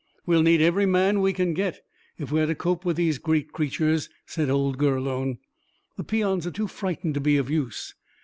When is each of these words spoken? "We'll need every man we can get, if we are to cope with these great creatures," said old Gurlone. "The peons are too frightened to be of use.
"We'll 0.25 0.41
need 0.41 0.61
every 0.63 0.87
man 0.87 1.19
we 1.21 1.31
can 1.31 1.53
get, 1.53 1.85
if 2.17 2.31
we 2.31 2.41
are 2.41 2.47
to 2.47 2.55
cope 2.55 2.85
with 2.85 2.95
these 2.97 3.19
great 3.19 3.51
creatures," 3.51 4.09
said 4.25 4.49
old 4.49 4.79
Gurlone. 4.79 5.37
"The 5.95 6.03
peons 6.03 6.47
are 6.47 6.49
too 6.51 6.65
frightened 6.65 7.13
to 7.13 7.21
be 7.21 7.37
of 7.37 7.51
use. 7.51 7.93